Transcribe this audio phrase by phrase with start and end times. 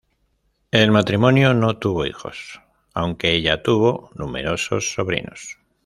[0.71, 2.59] El matrimonio no tuvo hijos,
[2.95, 5.59] aunque ella tuvo numerosos sobrinos.